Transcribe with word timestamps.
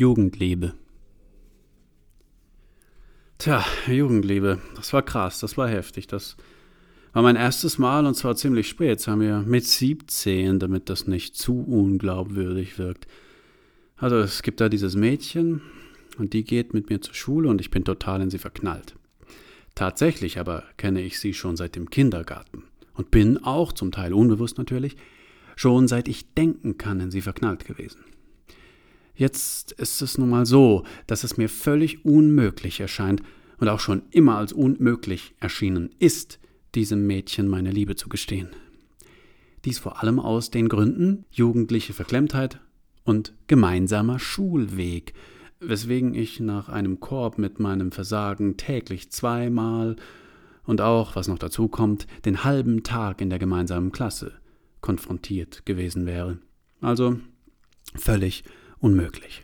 Jugendliebe. 0.00 0.72
Tja, 3.36 3.62
Jugendliebe, 3.86 4.58
das 4.74 4.94
war 4.94 5.02
krass, 5.02 5.40
das 5.40 5.58
war 5.58 5.68
heftig. 5.68 6.06
Das 6.06 6.38
war 7.12 7.22
mein 7.22 7.36
erstes 7.36 7.76
Mal 7.76 8.06
und 8.06 8.14
zwar 8.14 8.34
ziemlich 8.34 8.66
spät, 8.66 8.98
sagen 8.98 9.20
wir 9.20 9.40
mit 9.40 9.66
17, 9.66 10.58
damit 10.58 10.88
das 10.88 11.06
nicht 11.06 11.36
zu 11.36 11.60
unglaubwürdig 11.60 12.78
wirkt. 12.78 13.08
Also 13.98 14.16
es 14.16 14.40
gibt 14.42 14.62
da 14.62 14.70
dieses 14.70 14.96
Mädchen 14.96 15.60
und 16.16 16.32
die 16.32 16.44
geht 16.44 16.72
mit 16.72 16.88
mir 16.88 17.02
zur 17.02 17.12
Schule 17.12 17.50
und 17.50 17.60
ich 17.60 17.70
bin 17.70 17.84
total 17.84 18.22
in 18.22 18.30
sie 18.30 18.38
verknallt. 18.38 18.94
Tatsächlich 19.74 20.38
aber 20.38 20.64
kenne 20.78 21.02
ich 21.02 21.20
sie 21.20 21.34
schon 21.34 21.58
seit 21.58 21.76
dem 21.76 21.90
Kindergarten 21.90 22.64
und 22.94 23.10
bin 23.10 23.36
auch, 23.44 23.74
zum 23.74 23.92
Teil 23.92 24.14
unbewusst 24.14 24.56
natürlich, 24.56 24.96
schon 25.56 25.88
seit 25.88 26.08
ich 26.08 26.32
denken 26.32 26.78
kann 26.78 27.00
in 27.00 27.10
sie 27.10 27.20
verknallt 27.20 27.66
gewesen. 27.66 28.02
Jetzt 29.20 29.72
ist 29.72 30.00
es 30.00 30.16
nun 30.16 30.30
mal 30.30 30.46
so, 30.46 30.84
dass 31.06 31.24
es 31.24 31.36
mir 31.36 31.50
völlig 31.50 32.06
unmöglich 32.06 32.80
erscheint 32.80 33.22
und 33.58 33.68
auch 33.68 33.78
schon 33.78 34.00
immer 34.10 34.38
als 34.38 34.54
unmöglich 34.54 35.34
erschienen 35.40 35.90
ist, 35.98 36.38
diesem 36.74 37.06
Mädchen 37.06 37.46
meine 37.46 37.70
Liebe 37.70 37.96
zu 37.96 38.08
gestehen. 38.08 38.48
Dies 39.66 39.78
vor 39.78 40.02
allem 40.02 40.18
aus 40.20 40.50
den 40.50 40.70
Gründen 40.70 41.26
jugendliche 41.30 41.92
Verklemmtheit 41.92 42.60
und 43.04 43.34
gemeinsamer 43.46 44.18
Schulweg, 44.18 45.12
weswegen 45.60 46.14
ich 46.14 46.40
nach 46.40 46.70
einem 46.70 46.98
Korb 46.98 47.36
mit 47.36 47.60
meinem 47.60 47.92
Versagen 47.92 48.56
täglich 48.56 49.10
zweimal 49.10 49.96
und 50.64 50.80
auch, 50.80 51.14
was 51.14 51.28
noch 51.28 51.38
dazu 51.38 51.68
kommt, 51.68 52.06
den 52.24 52.42
halben 52.42 52.84
Tag 52.84 53.20
in 53.20 53.28
der 53.28 53.38
gemeinsamen 53.38 53.92
Klasse 53.92 54.32
konfrontiert 54.80 55.66
gewesen 55.66 56.06
wäre. 56.06 56.38
Also 56.80 57.20
völlig 57.96 58.44
unmöglich. 58.80 59.42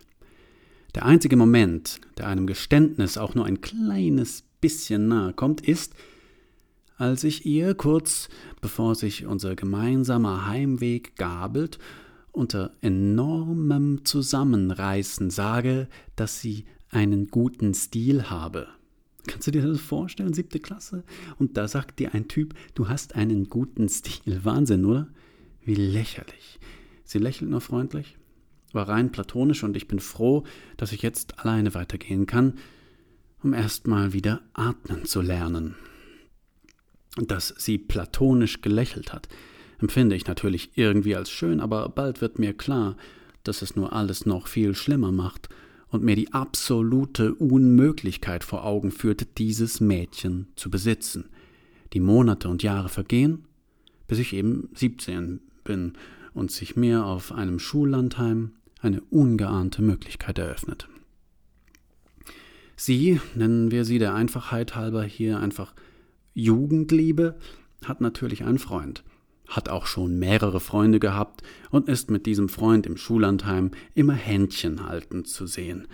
Der 0.95 1.05
einzige 1.05 1.37
Moment, 1.37 2.01
der 2.17 2.27
einem 2.27 2.47
Geständnis 2.47 3.19
auch 3.19 3.35
nur 3.35 3.45
ein 3.45 3.61
kleines 3.61 4.45
bisschen 4.61 5.09
nahe 5.09 5.33
kommt, 5.33 5.61
ist, 5.61 5.95
als 6.97 7.25
ich 7.25 7.45
ihr 7.45 7.75
kurz 7.75 8.29
bevor 8.61 8.95
sich 8.95 9.27
unser 9.27 9.55
gemeinsamer 9.55 10.47
Heimweg 10.47 11.17
gabelt, 11.17 11.79
unter 12.33 12.73
enormem 12.81 14.05
Zusammenreißen 14.05 15.31
sage, 15.31 15.89
dass 16.17 16.41
sie 16.41 16.65
einen 16.91 17.29
guten 17.29 17.75
Stil 17.75 18.31
habe. 18.31 18.69
Kannst 19.27 19.47
du 19.47 19.51
dir 19.51 19.63
das 19.63 19.81
vorstellen, 19.81 20.35
siebte 20.35 20.61
Klasse? 20.61 21.05
Und 21.39 21.57
da 21.57 21.67
sagt 21.67 21.99
dir 21.99 22.15
ein 22.15 22.29
Typ, 22.29 22.55
du 22.75 22.89
hast 22.89 23.17
einen 23.17 23.49
guten 23.49 23.89
Stil. 23.89 24.45
Wahnsinn, 24.45 24.85
oder? 24.85 25.09
Wie 25.65 25.75
lächerlich. 25.75 26.59
Sie 27.05 27.19
lächelt 27.19 27.51
nur 27.51 27.61
freundlich, 27.61 28.17
war 28.73 28.89
rein 28.89 29.13
platonisch 29.13 29.63
und 29.63 29.77
ich 29.77 29.89
bin 29.89 30.01
froh, 30.01 30.45
dass 30.77 30.93
ich 30.93 31.03
jetzt 31.03 31.39
alleine 31.39 31.75
weitergehen 31.75 32.27
kann, 32.27 32.55
um 33.43 33.55
erstmal 33.55 34.13
wieder 34.13 34.41
atmen 34.55 35.05
zu 35.05 35.21
lernen. 35.21 35.75
Dass 37.17 37.55
sie 37.57 37.79
platonisch 37.79 38.61
gelächelt 38.61 39.13
hat, 39.13 39.29
empfinde 39.81 40.17
ich 40.17 40.27
natürlich 40.27 40.71
irgendwie 40.75 41.17
als 41.17 41.31
schön, 41.31 41.61
aber 41.61 41.89
bald 41.89 42.21
wird 42.21 42.39
mir 42.39 42.53
klar, 42.55 42.97
dass 43.45 43.63
es 43.63 43.77
nur 43.77 43.93
alles 43.93 44.27
noch 44.27 44.49
viel 44.49 44.75
schlimmer 44.75 45.13
macht 45.13 45.49
und 45.89 46.03
mir 46.03 46.17
die 46.17 46.33
absolute 46.33 47.35
Unmöglichkeit 47.35 48.45
vor 48.45 48.65
Augen 48.65 48.91
führt, 48.91 49.39
dieses 49.39 49.81
Mädchen 49.81 50.49
zu 50.57 50.71
besitzen. 50.71 51.29
Die 51.93 52.01
Monate 52.01 52.49
und 52.49 52.63
Jahre 52.63 52.89
vergehen, 52.89 53.45
bis 54.09 54.19
ich 54.19 54.33
eben 54.33 54.69
17 54.75 55.41
bin 55.65 55.93
und 56.37 56.51
sich 56.51 56.77
mir 56.77 57.07
auf 57.07 57.33
einem 57.33 57.59
Schullandheim 57.59 58.53
eine 58.81 59.01
ungeahnte 59.11 59.81
Möglichkeit 59.81 60.39
eröffnet. 60.39 60.87
Sie, 62.77 63.21
nennen 63.35 63.71
wir 63.71 63.87
sie 63.87 63.99
der 63.99 64.15
Einfachheit 64.15 64.77
halber 64.77 65.03
hier 65.03 65.41
einfach 65.41 65.75
Jugendliebe, 66.35 67.37
hat 67.87 68.03
natürlich 68.03 68.45
einen 68.45 68.59
Freund, 68.59 69.03
hat 69.49 69.71
auch 69.71 69.87
schon 69.87 70.19
mehrere 70.19 70.61
Freunde 70.61 71.01
gehabt 71.01 71.43
und 71.71 71.89
ist 71.89 72.11
mit 72.11 72.27
diesem 72.27 72.51
Freund 72.51 72.85
im 72.85 72.99
Schullandheim 72.99 73.71
immer 73.95 74.13
Händchen 74.13 74.87
haltend 74.87 75.29
zu 75.29 75.47
sehen. 75.47 75.89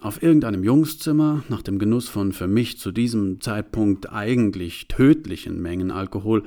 Auf 0.00 0.22
irgendeinem 0.22 0.62
Jungszimmer, 0.62 1.42
nach 1.48 1.62
dem 1.62 1.80
Genuss 1.80 2.08
von 2.08 2.30
für 2.30 2.46
mich 2.46 2.78
zu 2.78 2.92
diesem 2.92 3.40
Zeitpunkt 3.40 4.12
eigentlich 4.12 4.86
tödlichen 4.86 5.60
Mengen 5.60 5.90
Alkohol, 5.90 6.44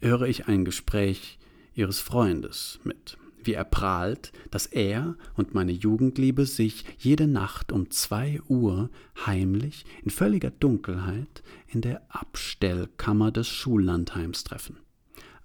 höre 0.00 0.22
ich 0.22 0.46
ein 0.46 0.64
Gespräch 0.64 1.39
ihres 1.74 2.00
Freundes 2.00 2.80
mit, 2.84 3.16
wie 3.42 3.54
er 3.54 3.64
prahlt, 3.64 4.32
dass 4.50 4.66
er 4.66 5.16
und 5.34 5.54
meine 5.54 5.72
Jugendliebe 5.72 6.46
sich 6.46 6.84
jede 6.98 7.26
Nacht 7.26 7.72
um 7.72 7.90
zwei 7.90 8.40
Uhr 8.48 8.90
heimlich 9.26 9.84
in 10.02 10.10
völliger 10.10 10.50
Dunkelheit 10.50 11.42
in 11.68 11.80
der 11.80 12.02
Abstellkammer 12.08 13.30
des 13.30 13.48
Schullandheims 13.48 14.44
treffen. 14.44 14.78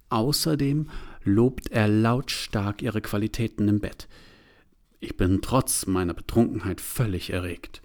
Außerdem 0.08 0.88
lobt 1.24 1.72
er 1.72 1.88
lautstark 1.88 2.82
ihre 2.82 3.00
Qualitäten 3.00 3.66
im 3.68 3.80
Bett. 3.80 4.08
Ich 5.00 5.16
bin 5.16 5.42
trotz 5.42 5.86
meiner 5.86 6.14
Betrunkenheit 6.14 6.80
völlig 6.80 7.30
erregt. 7.30 7.82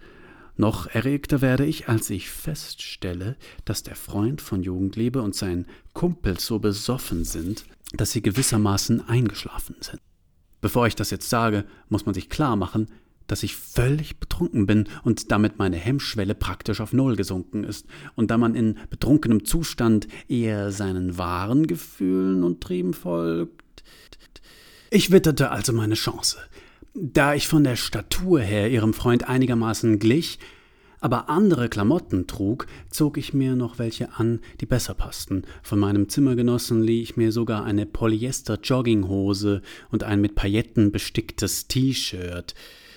Noch 0.62 0.86
erregter 0.86 1.42
werde 1.42 1.66
ich, 1.66 1.90
als 1.90 2.12
ich 2.12 2.30
feststelle, 2.30 3.36
dass 3.66 3.82
der 3.82 3.96
Freund 3.96 4.42
von 4.42 4.62
Jugendliebe 4.62 5.24
und 5.24 5.34
sein 5.34 5.66
Kumpel 5.94 6.40
so 6.40 6.60
besoffen 6.60 7.26
sind, 7.26 7.66
dass 7.94 8.12
sie 8.12 8.22
gewissermaßen 8.22 9.10
eingeschlafen 9.10 9.78
sind. 9.80 10.00
Bevor 10.62 10.86
ich 10.86 10.96
das 10.96 11.10
jetzt 11.10 11.32
sage, 11.32 11.66
muss 11.90 12.06
man 12.06 12.14
sich 12.14 12.30
klar 12.30 12.58
machen, 12.58 12.92
dass 13.26 13.42
ich 13.42 13.56
völlig 13.56 14.20
betrunken 14.20 14.68
bin 14.68 14.88
und 15.04 15.32
damit 15.32 15.58
meine 15.58 15.78
Hemmschwelle 15.78 16.36
praktisch 16.36 16.80
auf 16.80 16.94
Null 16.94 17.16
gesunken 17.16 17.64
ist, 17.64 17.88
und 18.14 18.30
da 18.30 18.38
man 18.38 18.54
in 18.54 18.78
betrunkenem 18.92 19.46
Zustand 19.46 20.08
eher 20.28 20.72
seinen 20.72 21.18
wahren 21.18 21.66
Gefühlen 21.66 22.44
und 22.44 22.62
Trieben 22.62 22.94
folgt. 22.94 23.82
Ich 24.92 25.10
witterte 25.10 25.50
also 25.50 25.74
meine 25.74 25.96
Chance. 25.96 26.38
Da 26.94 27.36
ich 27.36 27.48
von 27.48 27.64
der 27.64 27.78
Statur 27.78 28.42
her 28.42 28.70
ihrem 28.70 28.94
Freund 28.94 29.30
einigermaßen 29.30 29.98
glich, 29.98 30.40
aber 31.00 31.30
andere 31.30 31.70
Klamotten 31.70 32.28
trug, 32.28 32.68
zog 32.90 33.18
ich 33.18 33.34
mir 33.34 33.56
noch 33.56 33.80
welche 33.80 34.14
an, 34.18 34.40
die 34.60 34.66
besser 34.66 34.94
passten. 34.94 35.44
Von 35.64 35.80
meinem 35.80 36.10
Zimmergenossen 36.10 36.84
lieh 36.84 37.02
ich 37.02 37.16
mir 37.16 37.32
sogar 37.32 37.64
eine 37.64 37.86
Polyester-Jogginghose 37.86 39.62
und 39.90 40.04
ein 40.04 40.20
mit 40.20 40.36
Pailletten 40.36 40.92
besticktes 40.92 41.68
T-Shirt. 41.68 42.54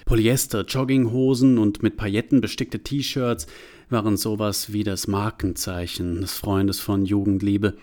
Polyester-Jogginghosen 0.06 1.56
und 1.56 1.82
mit 1.82 1.96
Pailletten 1.96 2.40
bestickte 2.40 2.80
T-Shirts 2.80 3.46
waren 3.90 4.16
sowas 4.16 4.72
wie 4.72 4.82
das 4.82 5.06
Markenzeichen 5.06 6.20
des 6.20 6.34
Freundes 6.34 6.80
von 6.80 7.06
Jugendliebe. 7.06 7.76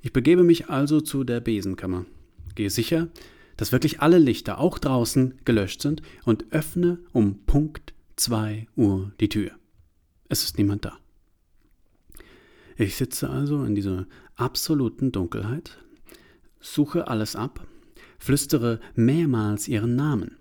Ich 0.00 0.12
begebe 0.12 0.42
mich 0.44 0.70
also 0.70 1.02
zu 1.02 1.24
der 1.24 1.40
Besenkammer. 1.40 2.06
Gehe 2.56 2.70
sicher, 2.70 3.08
dass 3.62 3.70
wirklich 3.70 4.00
alle 4.00 4.18
Lichter, 4.18 4.58
auch 4.58 4.80
draußen, 4.80 5.38
gelöscht 5.44 5.82
sind 5.82 6.02
und 6.24 6.52
öffne 6.52 6.98
um 7.12 7.44
Punkt 7.44 7.94
zwei 8.16 8.66
Uhr 8.74 9.12
die 9.20 9.28
Tür. 9.28 9.52
Es 10.28 10.42
ist 10.42 10.58
niemand 10.58 10.84
da. 10.84 10.98
Ich 12.76 12.96
sitze 12.96 13.30
also 13.30 13.62
in 13.62 13.76
dieser 13.76 14.08
absoluten 14.34 15.12
Dunkelheit, 15.12 15.78
suche 16.58 17.06
alles 17.06 17.36
ab, 17.36 17.64
flüstere 18.18 18.80
mehrmals 18.96 19.68
ihren 19.68 19.94
Namen. 19.94 20.38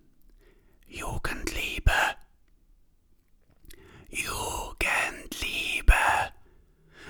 Jugendliebe. 0.87 1.91
Jugendliebe. 4.09 5.93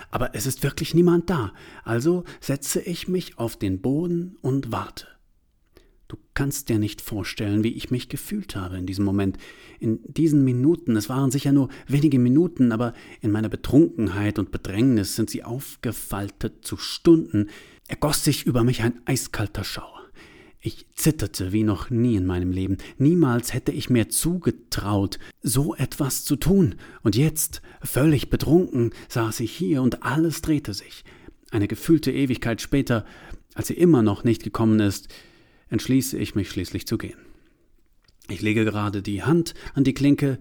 Aber 0.09 0.35
es 0.35 0.45
ist 0.45 0.61
wirklich 0.61 0.93
niemand 0.93 1.29
da, 1.29 1.53
also 1.85 2.25
setze 2.41 2.81
ich 2.81 3.07
mich 3.07 3.37
auf 3.37 3.55
den 3.55 3.81
Boden 3.81 4.35
und 4.41 4.73
warte. 4.73 5.07
Du 6.11 6.17
kannst 6.33 6.67
dir 6.67 6.77
nicht 6.77 6.99
vorstellen, 6.99 7.63
wie 7.63 7.71
ich 7.71 7.89
mich 7.89 8.09
gefühlt 8.09 8.57
habe 8.57 8.77
in 8.77 8.85
diesem 8.85 9.05
Moment. 9.05 9.37
In 9.79 10.01
diesen 10.03 10.43
Minuten, 10.43 10.97
es 10.97 11.07
waren 11.07 11.31
sicher 11.31 11.53
nur 11.53 11.69
wenige 11.87 12.19
Minuten, 12.19 12.73
aber 12.73 12.93
in 13.21 13.31
meiner 13.31 13.47
Betrunkenheit 13.47 14.37
und 14.37 14.51
Bedrängnis 14.51 15.15
sind 15.15 15.29
sie 15.29 15.45
aufgefaltet 15.45 16.65
zu 16.65 16.75
Stunden, 16.75 17.47
ergoss 17.87 18.25
sich 18.25 18.45
über 18.45 18.65
mich 18.65 18.81
ein 18.81 18.99
eiskalter 19.05 19.63
Schauer. 19.63 20.01
Ich 20.59 20.85
zitterte 20.95 21.53
wie 21.53 21.63
noch 21.63 21.89
nie 21.89 22.17
in 22.17 22.25
meinem 22.25 22.51
Leben. 22.51 22.77
Niemals 22.97 23.53
hätte 23.53 23.71
ich 23.71 23.89
mir 23.89 24.09
zugetraut, 24.09 25.17
so 25.41 25.75
etwas 25.75 26.25
zu 26.25 26.35
tun. 26.35 26.75
Und 27.03 27.15
jetzt, 27.15 27.61
völlig 27.81 28.29
betrunken, 28.29 28.91
saß 29.07 29.39
ich 29.39 29.53
hier 29.53 29.81
und 29.81 30.03
alles 30.03 30.41
drehte 30.41 30.73
sich. 30.73 31.05
Eine 31.51 31.69
gefühlte 31.69 32.11
Ewigkeit 32.11 32.61
später, 32.61 33.05
als 33.53 33.69
sie 33.69 33.75
immer 33.75 34.03
noch 34.03 34.25
nicht 34.25 34.43
gekommen 34.43 34.81
ist, 34.81 35.07
entschließe 35.71 36.17
ich 36.17 36.35
mich 36.35 36.51
schließlich 36.51 36.85
zu 36.85 36.99
gehen. 36.99 37.17
Ich 38.29 38.41
lege 38.41 38.63
gerade 38.63 39.01
die 39.01 39.23
Hand 39.23 39.55
an 39.73 39.83
die 39.83 39.95
Klinke, 39.95 40.37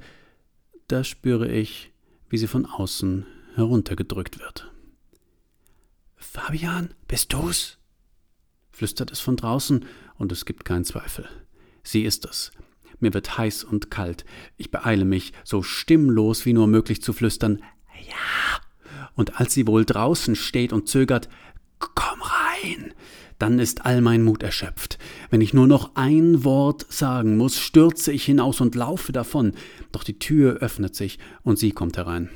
da 0.88 1.02
spüre 1.02 1.50
ich, 1.50 1.92
wie 2.28 2.36
sie 2.36 2.46
von 2.46 2.66
außen 2.66 3.24
heruntergedrückt 3.54 4.38
wird. 4.38 4.70
Fabian, 6.16 6.94
bist 7.08 7.32
du's? 7.32 7.78
flüstert 8.70 9.10
es 9.10 9.20
von 9.20 9.36
draußen, 9.36 9.86
und 10.16 10.32
es 10.32 10.44
gibt 10.44 10.64
keinen 10.64 10.84
Zweifel. 10.84 11.28
Sie 11.82 12.02
ist 12.02 12.26
es. 12.26 12.52
Mir 12.98 13.14
wird 13.14 13.38
heiß 13.38 13.64
und 13.64 13.90
kalt. 13.90 14.24
Ich 14.56 14.70
beeile 14.70 15.04
mich, 15.04 15.32
so 15.44 15.62
stimmlos 15.62 16.44
wie 16.44 16.52
nur 16.52 16.66
möglich 16.66 17.02
zu 17.02 17.12
flüstern 17.12 17.62
Ja. 18.08 18.60
Und 19.14 19.40
als 19.40 19.54
sie 19.54 19.66
wohl 19.66 19.84
draußen 19.84 20.36
steht 20.36 20.72
und 20.72 20.88
zögert 20.88 21.28
Komm 21.78 22.20
rein, 22.20 22.94
dann 23.38 23.58
ist 23.58 23.86
all 23.86 24.02
mein 24.02 24.22
Mut 24.22 24.42
erschöpft. 24.42 24.89
Wenn 25.30 25.40
ich 25.40 25.54
nur 25.54 25.66
noch 25.66 25.94
ein 25.94 26.44
Wort 26.44 26.86
sagen 26.90 27.36
muss, 27.36 27.58
stürze 27.58 28.12
ich 28.12 28.24
hinaus 28.24 28.60
und 28.60 28.74
laufe 28.74 29.12
davon. 29.12 29.52
Doch 29.92 30.04
die 30.04 30.18
Tür 30.18 30.56
öffnet 30.56 30.94
sich 30.94 31.18
und 31.42 31.58
sie 31.58 31.70
kommt 31.70 31.96
herein. 31.96 32.28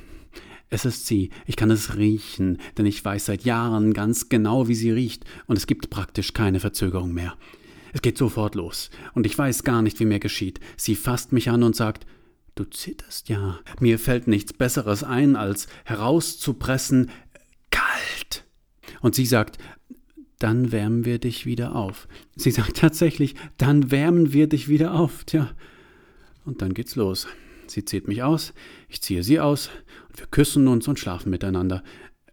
Es 0.70 0.84
ist 0.84 1.06
sie, 1.06 1.30
ich 1.46 1.56
kann 1.56 1.70
es 1.70 1.96
riechen, 1.96 2.58
denn 2.78 2.86
ich 2.86 3.04
weiß 3.04 3.26
seit 3.26 3.44
Jahren 3.44 3.92
ganz 3.92 4.28
genau, 4.28 4.66
wie 4.68 4.74
sie 4.74 4.90
riecht, 4.90 5.24
und 5.46 5.56
es 5.56 5.66
gibt 5.66 5.90
praktisch 5.90 6.32
keine 6.32 6.58
Verzögerung 6.58 7.12
mehr. 7.12 7.34
Es 7.92 8.02
geht 8.02 8.18
sofort 8.18 8.54
los, 8.56 8.90
und 9.12 9.26
ich 9.26 9.38
weiß 9.38 9.62
gar 9.62 9.82
nicht, 9.82 10.00
wie 10.00 10.04
mir 10.04 10.18
geschieht. 10.18 10.58
Sie 10.76 10.96
fasst 10.96 11.32
mich 11.32 11.50
an 11.50 11.62
und 11.62 11.76
sagt, 11.76 12.06
Du 12.54 12.64
zitterst 12.64 13.28
ja. 13.28 13.58
Mir 13.80 13.98
fällt 13.98 14.28
nichts 14.28 14.52
Besseres 14.52 15.02
ein, 15.02 15.34
als 15.34 15.66
herauszupressen, 15.84 17.10
kalt. 17.70 18.44
Und 19.00 19.16
sie 19.16 19.26
sagt, 19.26 19.58
dann 20.38 20.72
wärmen 20.72 21.04
wir 21.04 21.18
dich 21.18 21.46
wieder 21.46 21.74
auf. 21.74 22.08
Sie 22.36 22.50
sagt 22.50 22.76
tatsächlich, 22.78 23.34
dann 23.56 23.90
wärmen 23.90 24.32
wir 24.32 24.48
dich 24.48 24.68
wieder 24.68 24.94
auf. 24.94 25.24
Tja, 25.24 25.50
und 26.44 26.62
dann 26.62 26.74
geht's 26.74 26.96
los. 26.96 27.26
Sie 27.66 27.84
zieht 27.84 28.08
mich 28.08 28.22
aus, 28.22 28.52
ich 28.88 29.00
ziehe 29.00 29.22
sie 29.22 29.40
aus, 29.40 29.70
und 30.08 30.20
wir 30.20 30.26
küssen 30.26 30.68
uns 30.68 30.86
und 30.86 30.98
schlafen 30.98 31.30
miteinander. 31.30 31.82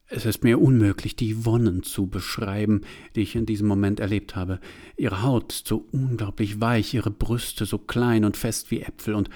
Es 0.08 0.26
ist 0.26 0.44
mir 0.44 0.60
unmöglich, 0.60 1.16
die 1.16 1.46
Wonnen 1.46 1.84
zu 1.84 2.08
beschreiben, 2.08 2.82
die 3.16 3.22
ich 3.22 3.36
in 3.36 3.46
diesem 3.46 3.68
Moment 3.68 4.02
erlebt 4.02 4.36
habe. 4.36 4.60
Ihre 4.98 5.22
Haut 5.22 5.54
so 5.66 5.88
unglaublich 5.94 6.60
weich, 6.60 6.94
ihre 6.94 7.12
Brüste 7.12 7.66
so 7.66 7.78
klein 7.78 8.26
und 8.26 8.36
fest 8.36 8.72
wie 8.72 8.82
Äpfel 8.82 9.16
und 9.16 9.30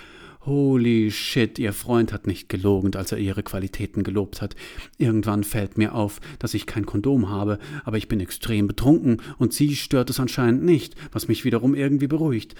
Holy 0.45 1.09
shit, 1.09 1.57
ihr 1.57 1.73
Freund 1.73 2.13
hat 2.13 2.27
nicht 2.27 2.49
gelogen, 2.49 2.95
als 2.95 3.11
er 3.11 3.17
ihre 3.17 3.41
Qualitäten 3.41 4.03
gelobt 4.03 4.43
hat. 4.43 4.55
Irgendwann 4.99 5.43
fällt 5.43 5.77
mir 5.77 5.95
auf, 5.95 6.21
dass 6.37 6.53
ich 6.53 6.67
kein 6.67 6.85
Kondom 6.85 7.29
habe, 7.29 7.57
aber 7.83 7.97
ich 7.97 8.07
bin 8.07 8.19
extrem 8.19 8.67
betrunken 8.67 9.21
und 9.39 9.53
sie 9.53 9.75
stört 9.75 10.11
es 10.11 10.19
anscheinend 10.19 10.63
nicht, 10.63 10.95
was 11.11 11.27
mich 11.27 11.45
wiederum 11.45 11.73
irgendwie 11.73 12.07
beruhigt 12.07 12.53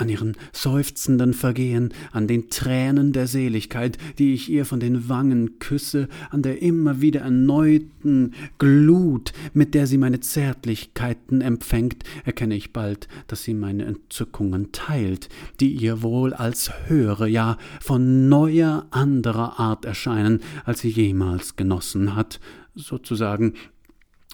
an 0.00 0.08
ihren 0.08 0.36
seufzenden 0.52 1.34
Vergehen, 1.34 1.92
an 2.12 2.26
den 2.26 2.48
Tränen 2.48 3.12
der 3.12 3.26
Seligkeit, 3.26 3.98
die 4.18 4.34
ich 4.34 4.48
ihr 4.48 4.64
von 4.64 4.80
den 4.80 5.08
Wangen 5.08 5.58
küsse, 5.58 6.08
an 6.30 6.42
der 6.42 6.62
immer 6.62 7.00
wieder 7.00 7.20
erneuten 7.20 8.32
Glut, 8.58 9.32
mit 9.52 9.74
der 9.74 9.86
sie 9.86 9.98
meine 9.98 10.20
Zärtlichkeiten 10.20 11.40
empfängt, 11.40 12.04
erkenne 12.24 12.56
ich 12.56 12.72
bald, 12.72 13.08
dass 13.26 13.44
sie 13.44 13.54
meine 13.54 13.84
Entzückungen 13.84 14.72
teilt, 14.72 15.28
die 15.60 15.72
ihr 15.72 16.02
wohl 16.02 16.32
als 16.32 16.72
höhere, 16.86 17.28
ja 17.28 17.58
von 17.80 18.28
neuer 18.28 18.86
anderer 18.90 19.60
Art 19.60 19.84
erscheinen, 19.84 20.40
als 20.64 20.80
sie 20.80 20.90
jemals 20.90 21.56
genossen 21.56 22.14
hat, 22.14 22.40
sozusagen 22.74 23.54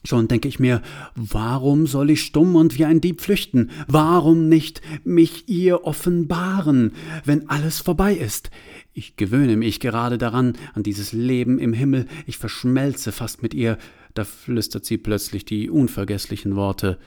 Schon 0.06 0.29
denke 0.29 0.47
ich 0.47 0.61
mir, 0.61 0.82
warum 1.17 1.88
soll 1.88 2.11
ich 2.11 2.23
stumm 2.23 2.55
und 2.55 2.79
wie 2.79 2.85
ein 2.85 3.00
Dieb 3.00 3.20
flüchten? 3.20 3.73
Warum 3.88 4.49
nicht 4.49 4.81
mich 5.03 5.49
ihr 5.49 5.85
offenbaren, 5.85 6.93
wenn 7.25 7.50
alles 7.50 7.81
vorbei 7.81 8.14
ist? 8.14 8.50
Ich 8.93 9.17
gewöhne 9.17 9.56
mich 9.56 9.81
gerade 9.81 10.17
daran, 10.17 10.56
an 10.75 10.85
dieses 10.85 11.12
Leben 11.12 11.58
im 11.58 11.73
Himmel, 11.73 12.06
ich 12.25 12.38
verschmelze 12.38 13.11
fast 13.11 13.43
mit 13.43 13.53
ihr, 13.53 13.79
da 14.14 14.25
flüstert 14.25 14.85
sie 14.85 14.97
plötzlich 14.97 15.44
die 15.44 15.69
unvergesslichen 15.69 16.55
Worte 16.55 17.00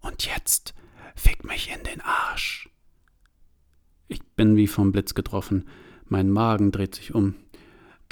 Und 0.00 0.24
jetzt 0.24 0.72
fick 1.14 1.44
mich 1.44 1.70
in 1.76 1.82
den 1.84 2.00
Arsch. 2.00 2.70
Ich 4.08 4.22
bin 4.22 4.56
wie 4.56 4.66
vom 4.66 4.92
Blitz 4.92 5.12
getroffen, 5.12 5.66
mein 6.06 6.30
Magen 6.30 6.72
dreht 6.72 6.94
sich 6.94 7.14
um. 7.14 7.34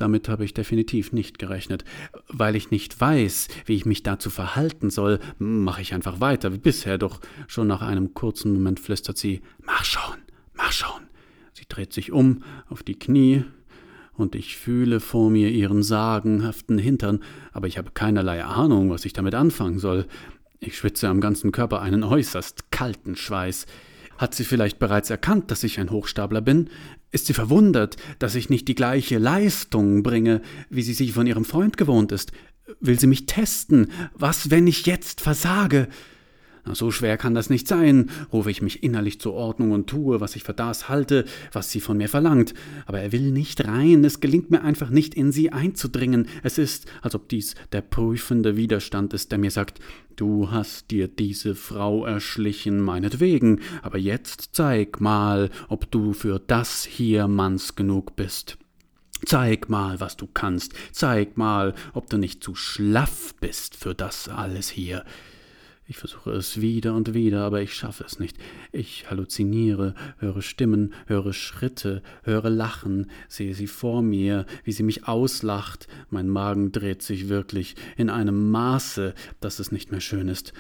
Damit 0.03 0.29
habe 0.29 0.45
ich 0.45 0.53
definitiv 0.53 1.13
nicht 1.13 1.39
gerechnet. 1.39 1.85
Weil 2.27 2.57
ich 2.57 2.73
nicht 2.73 3.01
weiß, 3.01 3.47
wie 3.67 3.77
ich 3.77 3.87
mich 3.87 4.03
dazu 4.03 4.31
verhalten 4.31 4.91
soll, 4.91 5.21
mache 5.39 5.81
ich 5.81 5.95
einfach 5.95 6.19
weiter, 6.19 6.53
wie 6.53 6.59
bisher, 6.59 6.99
doch 6.99 7.21
schon 7.47 7.69
nach 7.69 7.83
einem 7.83 8.13
kurzen 8.13 8.53
Moment 8.53 8.81
flüstert 8.81 9.17
sie 9.17 9.43
Mach 9.65 9.85
schon, 9.85 10.19
mach 10.55 10.73
schon. 10.73 11.07
Sie 11.53 11.67
dreht 11.69 11.93
sich 11.93 12.11
um, 12.11 12.43
auf 12.69 12.83
die 12.83 12.99
Knie, 12.99 13.45
und 14.15 14.35
ich 14.35 14.57
fühle 14.57 14.99
vor 14.99 15.31
mir 15.31 15.51
ihren 15.51 15.85
sagenhaften 15.85 16.79
Hintern, 16.79 17.21
aber 17.53 17.69
ich 17.69 17.79
habe 17.79 17.93
keinerlei 17.95 18.43
Ahnung, 18.43 18.91
was 18.91 19.05
ich 19.05 19.13
damit 19.13 19.37
anfangen 19.37 19.79
soll. 19.79 20.07
Ich 20.59 20.77
schwitze 20.77 21.09
am 21.09 21.21
ganzen 21.21 21.53
Körper 21.53 21.81
einen 21.81 22.03
äußerst 22.03 22.73
kalten 22.73 23.15
Schweiß. 23.15 23.67
Hat 24.19 24.35
sie 24.35 24.45
vielleicht 24.45 24.79
bereits 24.79 25.11
erkannt, 25.11 25.51
dass 25.51 25.65
ich 25.65 25.81
ein 25.81 25.91
Hochstapler 25.91 26.41
bin? 26.41 26.71
Ist 27.11 27.27
sie 27.27 27.35
verwundert, 27.35 27.97
dass 28.19 28.35
ich 28.35 28.51
nicht 28.51 28.69
die 28.69 28.75
gleiche 28.75 29.19
Leistung 29.19 30.03
bringe, 30.03 30.43
wie 30.71 30.83
sie 30.83 30.95
sich 30.95 31.13
von 31.13 31.27
ihrem 31.27 31.45
Freund 31.45 31.77
gewohnt 31.77 32.13
ist? 32.13 32.33
Will 32.81 32.99
sie 32.99 33.07
mich 33.07 33.27
testen? 33.27 33.91
Was, 34.15 34.51
wenn 34.51 34.67
ich 34.67 34.87
jetzt 34.87 35.21
versage? 35.21 35.89
So 36.71 36.93
schwer 36.93 37.17
kann 37.17 37.35
das 37.35 37.51
nicht 37.51 37.67
sein, 37.67 38.11
rufe 38.33 38.51
ich 38.51 38.63
mich 38.63 38.85
innerlich 38.85 39.21
zur 39.21 39.35
Ordnung 39.35 39.73
und 39.73 39.89
tue, 39.89 40.21
was 40.21 40.37
ich 40.37 40.45
für 40.45 40.55
das 40.55 40.89
halte, 40.89 41.25
was 41.51 41.73
sie 41.73 41.81
von 41.81 41.97
mir 41.97 42.09
verlangt. 42.09 42.55
Aber 42.87 43.01
er 43.01 43.11
will 43.11 43.33
nicht 43.33 43.67
rein, 43.67 44.05
es 44.05 44.21
gelingt 44.21 44.51
mir 44.51 44.63
einfach 44.63 44.89
nicht, 44.89 45.15
in 45.15 45.33
sie 45.33 45.51
einzudringen. 45.51 46.29
Es 46.45 46.59
ist, 46.59 46.87
als 47.03 47.17
ob 47.17 47.29
dies 47.29 47.57
der 47.73 47.81
prüfende 47.81 48.57
Widerstand 48.57 49.13
ist, 49.13 49.33
der 49.33 49.39
mir 49.39 49.51
sagt, 49.51 49.81
du 50.15 50.53
hast 50.53 50.93
dir 50.93 51.09
diese 51.09 51.57
Frau 51.57 52.07
erschlichen, 52.07 52.81
meinetwegen, 52.81 53.61
aber 53.83 53.99
jetzt 53.99 54.51
zeig 54.53 55.01
mal, 55.01 55.51
ob 55.69 55.91
du 55.91 56.13
für 56.13 56.39
das 56.39 56.85
hier 56.85 57.27
Manns 57.27 57.75
genug 57.75 58.15
bist. 58.15 58.57
Zeig 59.25 59.69
mal, 59.69 60.01
was 60.01 60.17
du 60.17 60.29
kannst. 60.33 60.75
Zeig 60.93 61.37
mal, 61.37 61.75
ob 61.93 62.09
du 62.09 62.19
nicht 62.19 62.43
zu 62.43 62.55
schlaff 62.55 63.35
bist 63.41 63.77
für 63.77 63.95
das 63.95 64.29
alles 64.29 64.69
hier. 64.69 65.05
Ich 65.89 65.97
versuche 65.97 66.31
es 66.31 66.61
wieder 66.61 66.95
und 66.95 67.13
wieder, 67.13 67.43
aber 67.43 67.61
ich 67.61 67.75
schaffe 67.75 68.05
es 68.05 68.21
nicht. 68.21 68.37
Ich 68.71 69.11
halluziniere, 69.11 69.95
höre 70.19 70.41
Stimmen, 70.41 70.95
höre 71.07 71.33
Schritte, 71.33 72.03
höre 72.23 72.51
Lachen, 72.51 73.11
sehe 73.29 73.55
sie 73.55 73.67
vor 73.67 74.01
mir, 74.01 74.47
wie 74.63 74.73
sie 74.73 74.85
mich 74.85 75.09
auslacht. 75.09 75.89
Mein 76.09 76.29
Magen 76.29 76.71
dreht 76.71 77.03
sich 77.03 77.29
wirklich 77.29 77.75
in 77.97 78.11
einem 78.11 78.51
Maße, 78.53 79.15
dass 79.41 79.59
es 79.59 79.73
nicht 79.73 79.91
mehr 79.91 80.01
schön 80.01 80.29
ist. 80.29 80.53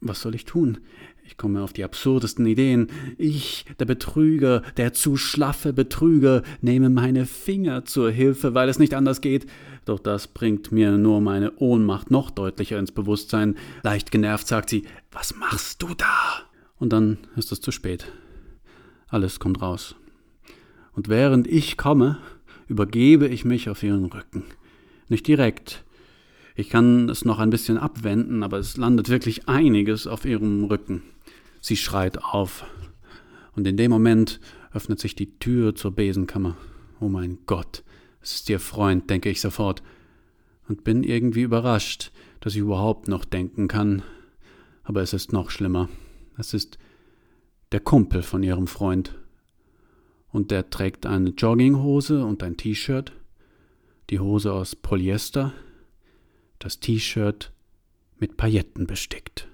Was 0.00 0.22
soll 0.22 0.34
ich 0.34 0.46
tun? 0.46 0.78
Ich 1.30 1.36
komme 1.36 1.62
auf 1.62 1.72
die 1.72 1.84
absurdesten 1.84 2.44
Ideen. 2.44 2.88
Ich, 3.16 3.64
der 3.78 3.84
Betrüger, 3.84 4.62
der 4.76 4.92
zu 4.92 5.16
schlaffe 5.16 5.72
Betrüger, 5.72 6.42
nehme 6.60 6.90
meine 6.90 7.24
Finger 7.24 7.84
zur 7.84 8.10
Hilfe, 8.10 8.54
weil 8.54 8.68
es 8.68 8.80
nicht 8.80 8.94
anders 8.94 9.20
geht. 9.20 9.46
Doch 9.84 10.00
das 10.00 10.26
bringt 10.26 10.72
mir 10.72 10.98
nur 10.98 11.20
meine 11.20 11.52
Ohnmacht 11.58 12.10
noch 12.10 12.32
deutlicher 12.32 12.80
ins 12.80 12.90
Bewusstsein. 12.90 13.56
Leicht 13.84 14.10
genervt 14.10 14.48
sagt 14.48 14.70
sie, 14.70 14.82
was 15.12 15.36
machst 15.36 15.80
du 15.82 15.94
da? 15.94 16.40
Und 16.80 16.92
dann 16.92 17.18
ist 17.36 17.52
es 17.52 17.60
zu 17.60 17.70
spät. 17.70 18.10
Alles 19.06 19.38
kommt 19.38 19.62
raus. 19.62 19.94
Und 20.94 21.08
während 21.08 21.46
ich 21.46 21.76
komme, 21.76 22.18
übergebe 22.66 23.28
ich 23.28 23.44
mich 23.44 23.70
auf 23.70 23.84
ihren 23.84 24.06
Rücken. 24.06 24.42
Nicht 25.08 25.28
direkt. 25.28 25.84
Ich 26.56 26.70
kann 26.70 27.08
es 27.08 27.24
noch 27.24 27.38
ein 27.38 27.50
bisschen 27.50 27.78
abwenden, 27.78 28.42
aber 28.42 28.58
es 28.58 28.76
landet 28.76 29.08
wirklich 29.08 29.48
einiges 29.48 30.08
auf 30.08 30.24
ihrem 30.24 30.64
Rücken. 30.64 31.04
Sie 31.60 31.76
schreit 31.76 32.22
auf. 32.22 32.64
Und 33.54 33.66
in 33.66 33.76
dem 33.76 33.90
Moment 33.90 34.40
öffnet 34.72 35.00
sich 35.00 35.14
die 35.14 35.38
Tür 35.38 35.74
zur 35.74 35.92
Besenkammer. 35.92 36.56
Oh 37.00 37.08
mein 37.08 37.38
Gott, 37.46 37.82
es 38.22 38.34
ist 38.34 38.50
ihr 38.50 38.60
Freund, 38.60 39.10
denke 39.10 39.30
ich 39.30 39.40
sofort. 39.40 39.82
Und 40.68 40.84
bin 40.84 41.02
irgendwie 41.02 41.42
überrascht, 41.42 42.12
dass 42.40 42.54
ich 42.54 42.60
überhaupt 42.60 43.08
noch 43.08 43.24
denken 43.24 43.68
kann. 43.68 44.02
Aber 44.82 45.02
es 45.02 45.12
ist 45.12 45.32
noch 45.32 45.50
schlimmer. 45.50 45.88
Es 46.38 46.54
ist 46.54 46.78
der 47.72 47.80
Kumpel 47.80 48.22
von 48.22 48.42
ihrem 48.42 48.66
Freund. 48.66 49.14
Und 50.32 50.50
der 50.50 50.70
trägt 50.70 51.06
eine 51.06 51.30
Jogginghose 51.30 52.24
und 52.24 52.42
ein 52.42 52.56
T-Shirt. 52.56 53.12
Die 54.10 54.20
Hose 54.20 54.52
aus 54.52 54.76
Polyester. 54.76 55.52
Das 56.58 56.78
T-Shirt 56.78 57.52
mit 58.18 58.36
Pailletten 58.36 58.86
bestickt. 58.86 59.48